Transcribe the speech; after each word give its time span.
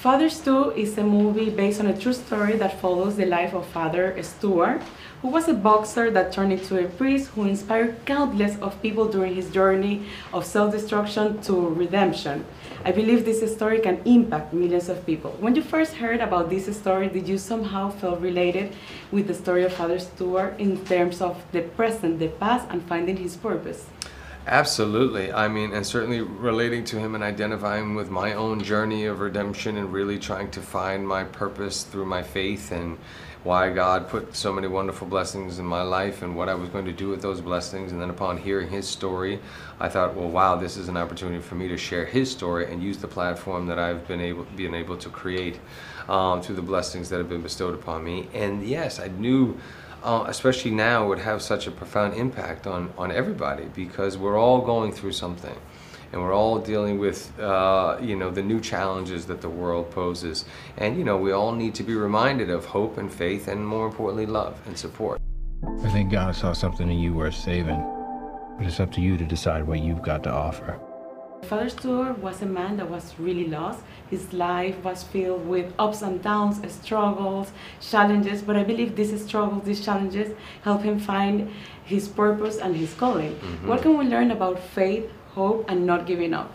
Father 0.00 0.30
Stu 0.30 0.70
is 0.70 0.96
a 0.96 1.04
movie 1.04 1.50
based 1.50 1.78
on 1.78 1.86
a 1.86 1.94
true 1.94 2.14
story 2.14 2.56
that 2.56 2.80
follows 2.80 3.16
the 3.16 3.26
life 3.26 3.52
of 3.52 3.66
Father 3.66 4.16
Stuart, 4.22 4.80
who 5.20 5.28
was 5.28 5.46
a 5.46 5.52
boxer 5.52 6.10
that 6.10 6.32
turned 6.32 6.54
into 6.54 6.82
a 6.82 6.88
priest 6.88 7.28
who 7.32 7.44
inspired 7.44 8.06
countless 8.06 8.58
of 8.60 8.80
people 8.80 9.06
during 9.06 9.34
his 9.34 9.50
journey 9.50 10.06
of 10.32 10.46
self-destruction 10.46 11.42
to 11.42 11.68
redemption. 11.68 12.46
I 12.82 12.92
believe 12.92 13.26
this 13.26 13.44
story 13.52 13.78
can 13.80 14.00
impact 14.06 14.54
millions 14.54 14.88
of 14.88 15.04
people. 15.04 15.32
When 15.32 15.54
you 15.54 15.60
first 15.60 15.92
heard 15.92 16.20
about 16.20 16.48
this 16.48 16.74
story, 16.74 17.10
did 17.10 17.28
you 17.28 17.36
somehow 17.36 17.90
feel 17.90 18.16
related 18.16 18.72
with 19.12 19.26
the 19.26 19.34
story 19.34 19.64
of 19.64 19.74
Father 19.74 19.98
Stuart 19.98 20.58
in 20.58 20.82
terms 20.86 21.20
of 21.20 21.42
the 21.52 21.60
present, 21.60 22.20
the 22.20 22.28
past, 22.28 22.66
and 22.70 22.82
finding 22.84 23.18
his 23.18 23.36
purpose? 23.36 23.84
Absolutely. 24.46 25.32
I 25.32 25.48
mean, 25.48 25.72
and 25.72 25.86
certainly 25.86 26.22
relating 26.22 26.84
to 26.86 26.98
him 26.98 27.14
and 27.14 27.22
identifying 27.22 27.94
with 27.94 28.10
my 28.10 28.32
own 28.32 28.62
journey 28.62 29.04
of 29.04 29.20
redemption 29.20 29.76
and 29.76 29.92
really 29.92 30.18
trying 30.18 30.50
to 30.52 30.60
find 30.60 31.06
my 31.06 31.24
purpose 31.24 31.84
through 31.84 32.06
my 32.06 32.22
faith 32.22 32.72
and 32.72 32.98
why 33.44 33.70
God 33.70 34.08
put 34.08 34.34
so 34.34 34.52
many 34.52 34.66
wonderful 34.66 35.06
blessings 35.06 35.58
in 35.58 35.64
my 35.64 35.82
life 35.82 36.22
and 36.22 36.36
what 36.36 36.48
I 36.48 36.54
was 36.54 36.68
going 36.68 36.84
to 36.86 36.92
do 36.92 37.08
with 37.08 37.22
those 37.22 37.40
blessings. 37.40 37.92
And 37.92 38.00
then 38.00 38.10
upon 38.10 38.38
hearing 38.38 38.68
his 38.68 38.88
story, 38.88 39.40
I 39.78 39.88
thought, 39.88 40.14
well, 40.14 40.28
wow, 40.28 40.56
this 40.56 40.76
is 40.76 40.88
an 40.88 40.96
opportunity 40.96 41.40
for 41.40 41.54
me 41.54 41.68
to 41.68 41.76
share 41.76 42.04
his 42.04 42.30
story 42.30 42.70
and 42.70 42.82
use 42.82 42.98
the 42.98 43.08
platform 43.08 43.66
that 43.66 43.78
I've 43.78 44.06
been 44.08 44.20
able, 44.20 44.44
been 44.56 44.74
able 44.74 44.96
to 44.98 45.08
create 45.10 45.60
um, 46.08 46.42
through 46.42 46.56
the 46.56 46.62
blessings 46.62 47.08
that 47.10 47.18
have 47.18 47.28
been 47.28 47.42
bestowed 47.42 47.74
upon 47.74 48.04
me. 48.04 48.28
And 48.34 48.66
yes, 48.66 48.98
I 49.00 49.08
knew 49.08 49.58
uh, 50.02 50.24
especially 50.26 50.70
now, 50.70 51.06
would 51.08 51.18
have 51.18 51.42
such 51.42 51.66
a 51.66 51.70
profound 51.70 52.14
impact 52.14 52.66
on, 52.66 52.92
on 52.96 53.10
everybody 53.12 53.64
because 53.74 54.16
we're 54.16 54.38
all 54.38 54.60
going 54.60 54.92
through 54.92 55.12
something 55.12 55.56
and 56.12 56.20
we're 56.20 56.34
all 56.34 56.58
dealing 56.58 56.98
with 56.98 57.38
uh, 57.38 57.96
you 58.00 58.16
know 58.16 58.30
the 58.30 58.42
new 58.42 58.60
challenges 58.60 59.26
that 59.26 59.40
the 59.40 59.48
world 59.48 59.90
poses. 59.90 60.44
And 60.76 60.96
you 60.98 61.04
know 61.04 61.16
we 61.16 61.32
all 61.32 61.52
need 61.52 61.74
to 61.76 61.82
be 61.82 61.94
reminded 61.94 62.50
of 62.50 62.64
hope 62.64 62.98
and 62.98 63.12
faith 63.12 63.48
and 63.48 63.66
more 63.66 63.86
importantly 63.86 64.26
love 64.26 64.60
and 64.66 64.76
support. 64.76 65.20
I 65.84 65.90
think 65.90 66.10
god 66.10 66.34
saw 66.34 66.52
something 66.52 66.90
in 66.90 66.98
you 66.98 67.12
worth 67.12 67.34
saving 67.34 67.80
but 68.60 68.66
it's 68.66 68.80
up 68.80 68.92
to 68.92 69.00
you 69.00 69.16
to 69.16 69.24
decide 69.24 69.66
what 69.66 69.80
you've 69.80 70.02
got 70.02 70.22
to 70.22 70.30
offer 70.30 70.78
Father 71.44 71.68
Stuart 71.68 72.18
was 72.18 72.42
a 72.42 72.46
man 72.46 72.76
that 72.76 72.88
was 72.88 73.14
really 73.18 73.46
lost. 73.48 73.80
His 74.08 74.32
life 74.32 74.76
was 74.84 75.02
filled 75.02 75.46
with 75.46 75.72
ups 75.78 76.02
and 76.02 76.22
downs, 76.22 76.60
struggles, 76.72 77.50
challenges, 77.80 78.42
but 78.42 78.56
I 78.56 78.62
believe 78.64 78.94
these 78.94 79.24
struggles, 79.24 79.64
these 79.64 79.84
challenges 79.84 80.36
help 80.62 80.82
him 80.82 80.98
find 80.98 81.50
his 81.84 82.08
purpose 82.08 82.58
and 82.58 82.76
his 82.76 82.94
calling. 82.94 83.32
Mm 83.32 83.38
-hmm. 83.40 83.68
What 83.68 83.82
can 83.82 83.98
we 83.98 84.04
learn 84.04 84.30
about 84.30 84.58
faith, 84.74 85.04
hope, 85.34 85.64
and 85.70 85.86
not 85.86 86.06
giving 86.06 86.34
up? 86.34 86.50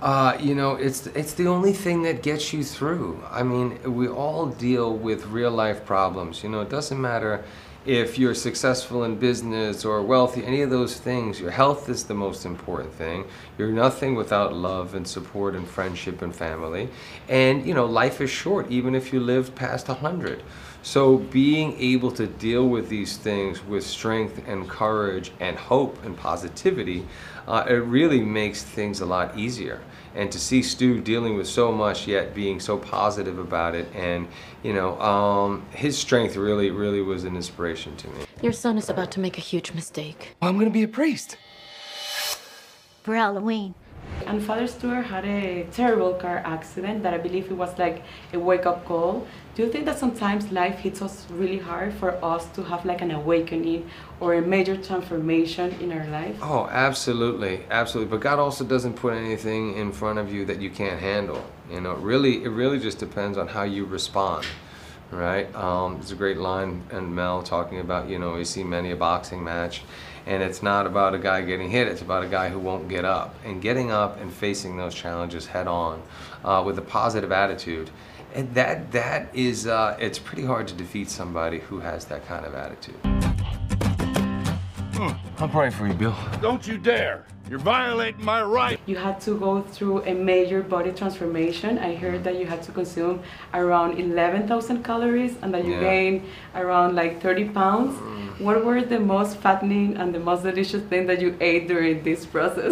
Uh, 0.00 0.32
you 0.40 0.54
know, 0.54 0.76
it's 0.86 1.06
it's 1.14 1.34
the 1.34 1.46
only 1.46 1.72
thing 1.72 2.02
that 2.04 2.22
gets 2.22 2.52
you 2.52 2.64
through. 2.64 3.20
I 3.40 3.42
mean, 3.42 3.68
we 4.00 4.08
all 4.08 4.46
deal 4.46 4.98
with 5.06 5.26
real 5.32 5.54
life 5.64 5.80
problems. 5.84 6.42
You 6.42 6.50
know, 6.50 6.62
it 6.62 6.70
doesn't 6.70 7.00
matter 7.00 7.44
if 7.86 8.18
you're 8.18 8.34
successful 8.34 9.04
in 9.04 9.16
business 9.16 9.86
or 9.86 10.02
wealthy, 10.02 10.44
any 10.44 10.60
of 10.60 10.68
those 10.68 10.96
things, 10.98 11.40
your 11.40 11.50
health 11.50 11.88
is 11.88 12.04
the 12.04 12.14
most 12.14 12.44
important 12.44 12.92
thing. 12.92 13.24
You're 13.56 13.72
nothing 13.72 14.14
without 14.14 14.54
love 14.54 14.94
and 14.94 15.08
support 15.08 15.54
and 15.54 15.66
friendship 15.66 16.20
and 16.20 16.34
family. 16.34 16.90
And, 17.28 17.64
you 17.66 17.72
know, 17.72 17.86
life 17.86 18.20
is 18.20 18.28
short, 18.28 18.70
even 18.70 18.94
if 18.94 19.14
you 19.14 19.20
live 19.20 19.54
past 19.54 19.88
100. 19.88 20.42
So 20.82 21.18
being 21.18 21.74
able 21.78 22.10
to 22.12 22.26
deal 22.26 22.68
with 22.68 22.90
these 22.90 23.16
things 23.16 23.64
with 23.64 23.84
strength 23.84 24.42
and 24.46 24.68
courage 24.68 25.32
and 25.40 25.56
hope 25.56 26.04
and 26.04 26.16
positivity, 26.16 27.06
uh, 27.48 27.64
it 27.66 27.74
really 27.74 28.20
makes 28.20 28.62
things 28.62 29.00
a 29.00 29.06
lot 29.06 29.38
easier. 29.38 29.80
And 30.14 30.30
to 30.32 30.38
see 30.38 30.62
Stu 30.62 31.00
dealing 31.00 31.36
with 31.36 31.46
so 31.46 31.70
much 31.70 32.06
yet 32.06 32.34
being 32.34 32.60
so 32.60 32.76
positive 32.76 33.38
about 33.38 33.74
it 33.74 33.88
and, 33.94 34.26
you 34.62 34.72
know, 34.72 35.00
um, 35.00 35.64
his 35.70 35.96
strength 35.96 36.36
really, 36.36 36.70
really 36.70 37.00
was 37.00 37.24
an 37.24 37.36
inspiration 37.36 37.96
to 37.98 38.08
me. 38.08 38.24
Your 38.42 38.52
son 38.52 38.76
is 38.76 38.88
about 38.88 39.10
to 39.12 39.20
make 39.20 39.38
a 39.38 39.40
huge 39.40 39.72
mistake. 39.72 40.36
Well, 40.40 40.50
I'm 40.50 40.56
going 40.56 40.66
to 40.66 40.72
be 40.72 40.82
a 40.82 40.88
priest. 40.88 41.36
For 43.02 43.14
Halloween. 43.14 43.74
And 44.30 44.40
Father 44.40 44.68
Stuart 44.68 45.06
had 45.06 45.24
a 45.24 45.66
terrible 45.72 46.14
car 46.14 46.40
accident 46.44 47.02
that 47.02 47.12
I 47.12 47.18
believe 47.18 47.50
it 47.50 47.56
was 47.56 47.76
like 47.80 48.04
a 48.32 48.38
wake-up 48.38 48.84
call. 48.84 49.26
Do 49.56 49.64
you 49.64 49.72
think 49.72 49.86
that 49.86 49.98
sometimes 49.98 50.52
life 50.52 50.78
hits 50.78 51.02
us 51.02 51.26
really 51.32 51.58
hard 51.58 51.92
for 51.94 52.12
us 52.24 52.46
to 52.50 52.62
have 52.62 52.84
like 52.84 53.00
an 53.00 53.10
awakening 53.10 53.90
or 54.20 54.34
a 54.34 54.40
major 54.40 54.76
transformation 54.76 55.72
in 55.80 55.90
our 55.90 56.06
life? 56.06 56.38
Oh, 56.42 56.68
absolutely, 56.70 57.64
absolutely. 57.72 58.08
But 58.08 58.20
God 58.20 58.38
also 58.38 58.62
doesn't 58.64 58.94
put 58.94 59.14
anything 59.14 59.76
in 59.76 59.90
front 59.90 60.20
of 60.20 60.32
you 60.32 60.44
that 60.44 60.60
you 60.60 60.70
can't 60.70 61.00
handle. 61.00 61.44
You 61.68 61.80
know, 61.80 61.94
really, 61.94 62.44
it 62.44 62.50
really 62.50 62.78
just 62.78 63.00
depends 63.00 63.36
on 63.36 63.48
how 63.48 63.64
you 63.64 63.84
respond 63.84 64.46
right? 65.10 65.52
Um, 65.56 65.96
it's 65.96 66.12
a 66.12 66.14
great 66.14 66.38
line 66.38 66.84
and 66.92 67.12
Mel 67.12 67.42
talking 67.42 67.80
about, 67.80 68.08
you 68.08 68.20
know, 68.20 68.34
we 68.34 68.44
see 68.44 68.62
many 68.62 68.92
a 68.92 68.96
boxing 68.96 69.42
match 69.42 69.82
and 70.26 70.42
it's 70.42 70.62
not 70.62 70.86
about 70.86 71.14
a 71.14 71.18
guy 71.18 71.42
getting 71.42 71.70
hit, 71.70 71.88
it's 71.88 72.02
about 72.02 72.24
a 72.24 72.28
guy 72.28 72.48
who 72.48 72.58
won't 72.58 72.88
get 72.88 73.04
up. 73.04 73.34
And 73.44 73.60
getting 73.60 73.90
up 73.90 74.20
and 74.20 74.32
facing 74.32 74.76
those 74.76 74.94
challenges 74.94 75.46
head 75.46 75.66
on 75.66 76.02
uh, 76.44 76.62
with 76.64 76.78
a 76.78 76.82
positive 76.82 77.32
attitude. 77.32 77.90
And 78.34 78.54
that, 78.54 78.92
that 78.92 79.34
is, 79.34 79.66
uh, 79.66 79.96
it's 79.98 80.18
pretty 80.18 80.44
hard 80.44 80.68
to 80.68 80.74
defeat 80.74 81.10
somebody 81.10 81.58
who 81.58 81.80
has 81.80 82.04
that 82.06 82.26
kind 82.26 82.46
of 82.46 82.54
attitude. 82.54 82.94
I'm 85.38 85.50
praying 85.50 85.72
for 85.72 85.86
you, 85.86 85.94
Bill. 85.94 86.14
Don't 86.42 86.66
you 86.66 86.76
dare. 86.76 87.24
You're 87.50 87.58
violating 87.58 88.24
my 88.24 88.44
right. 88.44 88.78
You 88.86 88.94
had 88.94 89.20
to 89.22 89.36
go 89.36 89.62
through 89.62 90.04
a 90.04 90.14
major 90.14 90.62
body 90.62 90.92
transformation. 90.92 91.80
I 91.80 91.96
heard 91.96 92.22
that 92.22 92.38
you 92.38 92.46
had 92.46 92.62
to 92.62 92.70
consume 92.70 93.24
around 93.52 93.98
11,000 93.98 94.84
calories 94.84 95.34
and 95.42 95.52
that 95.52 95.64
you 95.64 95.72
yeah. 95.72 95.80
gained 95.80 96.22
around 96.54 96.94
like 96.94 97.20
30 97.20 97.48
pounds. 97.48 97.96
Mm. 97.96 98.40
What 98.42 98.64
were 98.64 98.82
the 98.82 99.00
most 99.00 99.38
fattening 99.38 99.96
and 99.96 100.14
the 100.14 100.20
most 100.20 100.44
delicious 100.44 100.84
thing 100.84 101.08
that 101.08 101.20
you 101.20 101.36
ate 101.40 101.66
during 101.66 102.04
this 102.04 102.24
process? 102.24 102.70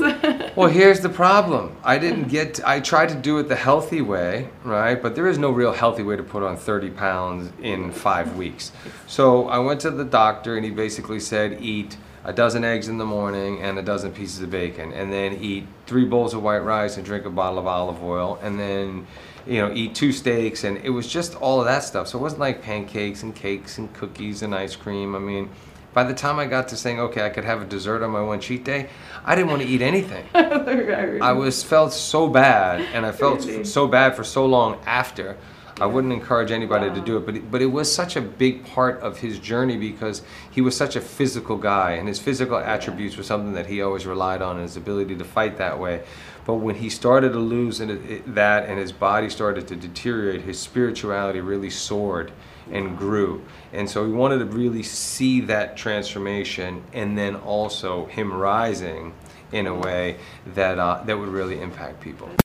well, 0.56 0.68
here's 0.68 1.00
the 1.00 1.08
problem. 1.08 1.74
I 1.82 1.98
didn't 1.98 2.28
get, 2.28 2.54
to, 2.54 2.68
I 2.68 2.78
tried 2.78 3.08
to 3.08 3.16
do 3.16 3.38
it 3.38 3.48
the 3.48 3.56
healthy 3.56 4.00
way, 4.00 4.48
right? 4.62 5.02
But 5.02 5.16
there 5.16 5.26
is 5.26 5.38
no 5.38 5.50
real 5.50 5.72
healthy 5.72 6.04
way 6.04 6.14
to 6.14 6.22
put 6.22 6.44
on 6.44 6.56
30 6.56 6.90
pounds 6.90 7.50
in 7.60 7.90
five 7.90 8.36
weeks. 8.36 8.70
So 9.08 9.48
I 9.48 9.58
went 9.58 9.80
to 9.80 9.90
the 9.90 10.04
doctor 10.04 10.54
and 10.54 10.64
he 10.64 10.70
basically 10.70 11.18
said, 11.18 11.60
eat 11.60 11.96
a 12.24 12.32
dozen 12.32 12.64
eggs 12.64 12.88
in 12.88 12.98
the 12.98 13.04
morning 13.04 13.62
and 13.62 13.78
a 13.78 13.82
dozen 13.82 14.12
pieces 14.12 14.40
of 14.40 14.50
bacon. 14.50 14.92
And 14.92 15.12
then 15.12 15.34
eat 15.34 15.66
three 15.86 16.04
bowls 16.04 16.34
of 16.34 16.42
white 16.42 16.58
rice 16.58 16.96
and 16.96 17.04
drink 17.04 17.24
a 17.24 17.30
bottle 17.30 17.58
of 17.58 17.66
olive 17.66 18.02
oil. 18.02 18.38
And 18.42 18.58
then 18.58 19.06
you 19.46 19.60
know 19.60 19.72
eat 19.72 19.94
two 19.94 20.12
steaks. 20.12 20.64
And 20.64 20.78
it 20.78 20.90
was 20.90 21.06
just 21.06 21.34
all 21.36 21.60
of 21.60 21.66
that 21.66 21.84
stuff. 21.84 22.08
So 22.08 22.18
it 22.18 22.22
wasn't 22.22 22.40
like 22.40 22.62
pancakes 22.62 23.22
and 23.22 23.34
cakes 23.34 23.78
and 23.78 23.92
cookies 23.94 24.42
and 24.42 24.54
ice 24.54 24.76
cream. 24.76 25.14
I 25.14 25.18
mean 25.18 25.50
by 25.94 26.04
the 26.04 26.12
time 26.12 26.38
i 26.38 26.44
got 26.44 26.68
to 26.68 26.76
saying 26.76 27.00
okay 27.00 27.24
i 27.24 27.30
could 27.30 27.44
have 27.44 27.62
a 27.62 27.64
dessert 27.64 28.04
on 28.04 28.10
my 28.10 28.20
one 28.20 28.38
cheat 28.38 28.62
day 28.62 28.88
i 29.24 29.34
didn't 29.34 29.50
want 29.50 29.62
to 29.62 29.66
eat 29.66 29.82
anything. 29.82 30.24
I 30.34 31.32
was 31.32 31.62
felt 31.62 31.92
so 31.92 32.28
bad. 32.28 32.82
And 32.92 33.06
i 33.06 33.10
felt 33.10 33.66
so 33.66 33.88
bad 33.88 34.14
for 34.14 34.22
so 34.22 34.46
long 34.46 34.78
after 34.86 35.36
I 35.80 35.86
wouldn't 35.86 36.12
encourage 36.12 36.50
anybody 36.50 36.88
wow. 36.88 36.94
to 36.94 37.00
do 37.00 37.16
it, 37.18 37.26
but 37.26 37.36
it, 37.36 37.50
but 37.50 37.62
it 37.62 37.66
was 37.66 37.92
such 37.92 38.16
a 38.16 38.20
big 38.20 38.64
part 38.66 39.00
of 39.00 39.18
his 39.18 39.38
journey 39.38 39.76
because 39.76 40.22
he 40.50 40.60
was 40.60 40.76
such 40.76 40.96
a 40.96 41.00
physical 41.00 41.56
guy, 41.56 41.92
and 41.92 42.08
his 42.08 42.18
physical 42.18 42.56
attributes 42.56 43.16
were 43.16 43.22
something 43.22 43.52
that 43.52 43.66
he 43.66 43.80
always 43.80 44.04
relied 44.06 44.42
on, 44.42 44.56
and 44.56 44.62
his 44.62 44.76
ability 44.76 45.16
to 45.16 45.24
fight 45.24 45.56
that 45.58 45.78
way. 45.78 46.02
But 46.44 46.54
when 46.54 46.76
he 46.76 46.88
started 46.90 47.32
to 47.32 47.38
lose 47.38 47.78
that, 47.78 48.68
and 48.68 48.78
his 48.78 48.90
body 48.90 49.30
started 49.30 49.68
to 49.68 49.76
deteriorate, 49.76 50.42
his 50.42 50.58
spirituality 50.58 51.40
really 51.40 51.70
soared 51.70 52.32
and 52.72 52.98
grew. 52.98 53.44
And 53.72 53.88
so 53.88 54.06
he 54.06 54.12
wanted 54.12 54.38
to 54.38 54.46
really 54.46 54.82
see 54.82 55.42
that 55.42 55.76
transformation, 55.76 56.82
and 56.92 57.16
then 57.16 57.36
also 57.36 58.06
him 58.06 58.32
rising 58.32 59.12
in 59.52 59.66
a 59.66 59.74
way 59.74 60.16
that 60.54 60.78
uh, 60.78 61.02
that 61.04 61.18
would 61.18 61.28
really 61.28 61.60
impact 61.60 62.00
people. 62.00 62.28